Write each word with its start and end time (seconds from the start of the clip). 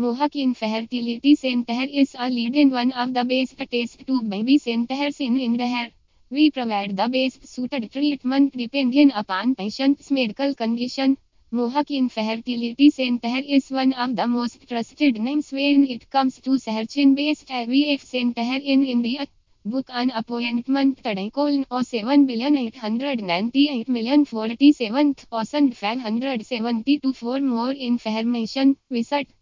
Mohawk 0.00 0.36
Infertility 0.36 1.34
Center 1.34 1.84
is 1.92 2.14
a 2.16 2.30
leading 2.30 2.70
one 2.70 2.92
of 2.92 3.12
the 3.12 3.24
best 3.24 3.58
test 3.68 4.06
tube 4.06 4.30
baby 4.30 4.56
centers 4.56 5.18
in 5.18 5.40
India. 5.40 5.90
We 6.30 6.52
provide 6.52 6.96
the 6.96 7.08
best 7.08 7.44
suited 7.48 7.90
treatment 7.90 8.56
depending 8.56 9.10
upon 9.12 9.56
patient's 9.56 10.12
medical 10.12 10.54
condition. 10.54 11.16
Mohawk 11.50 11.90
Infertility 11.90 12.90
Center 12.90 13.42
is 13.44 13.72
one 13.72 13.92
of 13.94 14.14
the 14.14 14.28
most 14.28 14.68
trusted 14.68 15.20
names 15.20 15.50
when 15.50 15.84
it 15.84 16.08
comes 16.10 16.40
to 16.42 16.60
searching 16.60 17.16
best 17.16 17.48
IVF 17.48 18.00
center 18.00 18.42
in 18.42 18.84
India. 18.84 19.26
Book 19.64 19.86
an 19.88 20.10
appointment 20.10 21.02
today. 21.02 21.30
Call 21.30 21.64
07 21.82 22.26
billion 22.26 22.56
898 22.56 23.88
million 23.88 24.24
47,572 24.24 27.12
for 27.12 27.40
more 27.40 27.72
information. 27.72 28.76
Visit 28.88 29.36